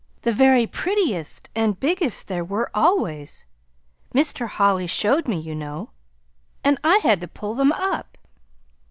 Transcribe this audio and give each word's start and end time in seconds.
"The 0.23 0.33
very 0.33 0.65
prettiest 0.65 1.51
and 1.53 1.79
biggest 1.79 2.27
there 2.27 2.43
were, 2.43 2.71
always. 2.73 3.45
Mr. 4.15 4.47
Holly 4.47 4.87
showed 4.87 5.27
me, 5.27 5.37
you 5.39 5.53
know, 5.53 5.91
and 6.63 6.79
I 6.83 6.97
had 7.03 7.21
to 7.21 7.27
pull 7.27 7.53
them 7.53 7.71
up." 7.71 8.17